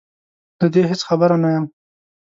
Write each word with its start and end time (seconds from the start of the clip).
له 0.59 0.67
دې 0.73 0.81
هېڅ 0.91 1.01
خبره 1.09 1.35
نه 1.43 1.49
یم 1.55 1.65